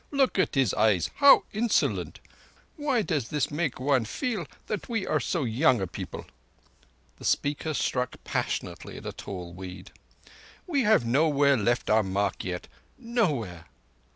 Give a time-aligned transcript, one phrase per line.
[0.09, 2.21] Look at his eyes—how insolent!
[2.75, 6.25] Why does this make one feel that we are so young a people?"
[7.17, 9.91] The speaker struck passionately at a tall weed.
[10.65, 12.67] "We have nowhere left our mark yet.
[12.97, 13.67] Nowhere!